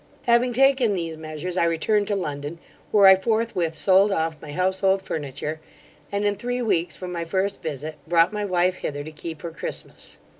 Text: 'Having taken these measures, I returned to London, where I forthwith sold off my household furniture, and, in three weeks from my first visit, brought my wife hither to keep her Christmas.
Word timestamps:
'Having 0.23 0.51
taken 0.51 0.95
these 0.95 1.15
measures, 1.15 1.57
I 1.57 1.65
returned 1.65 2.07
to 2.07 2.15
London, 2.15 2.57
where 2.89 3.05
I 3.05 3.15
forthwith 3.15 3.77
sold 3.77 4.11
off 4.11 4.41
my 4.41 4.51
household 4.51 5.03
furniture, 5.03 5.59
and, 6.11 6.25
in 6.25 6.37
three 6.37 6.59
weeks 6.63 6.97
from 6.97 7.11
my 7.11 7.23
first 7.23 7.61
visit, 7.61 7.97
brought 8.07 8.33
my 8.33 8.43
wife 8.43 8.77
hither 8.77 9.03
to 9.03 9.11
keep 9.11 9.43
her 9.43 9.51
Christmas. 9.51 10.17